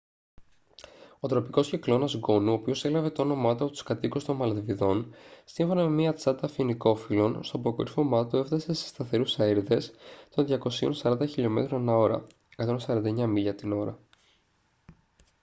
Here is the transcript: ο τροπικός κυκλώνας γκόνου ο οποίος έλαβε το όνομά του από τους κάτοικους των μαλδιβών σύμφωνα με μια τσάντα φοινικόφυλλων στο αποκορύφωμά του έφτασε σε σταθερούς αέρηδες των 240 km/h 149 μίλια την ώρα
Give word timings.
ο 1.19 1.27
τροπικός 1.27 1.69
κυκλώνας 1.69 2.13
γκόνου 2.17 2.51
ο 2.51 2.53
οποίος 2.53 2.85
έλαβε 2.85 3.09
το 3.09 3.21
όνομά 3.21 3.55
του 3.55 3.63
από 3.63 3.71
τους 3.71 3.83
κάτοικους 3.83 4.23
των 4.23 4.35
μαλδιβών 4.35 5.13
σύμφωνα 5.45 5.83
με 5.83 5.89
μια 5.89 6.13
τσάντα 6.13 6.47
φοινικόφυλλων 6.47 7.43
στο 7.43 7.57
αποκορύφωμά 7.57 8.27
του 8.27 8.37
έφτασε 8.37 8.73
σε 8.73 8.87
σταθερούς 8.87 9.39
αέρηδες 9.39 9.91
των 10.35 10.61
240 11.01 11.19
km/h 11.35 12.21
149 12.81 13.01
μίλια 13.27 13.55
την 13.55 13.71
ώρα 13.71 13.99